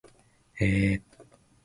[0.59, 1.01] えー